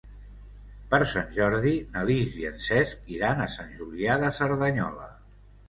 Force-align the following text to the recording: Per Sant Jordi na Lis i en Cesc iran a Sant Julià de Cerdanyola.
Per 0.93 0.99
Sant 1.11 1.29
Jordi 1.35 1.73
na 1.91 2.07
Lis 2.11 2.33
i 2.41 2.49
en 2.53 2.59
Cesc 2.69 3.13
iran 3.19 3.47
a 3.47 3.49
Sant 3.59 3.73
Julià 3.83 4.19
de 4.27 4.35
Cerdanyola. 4.43 5.11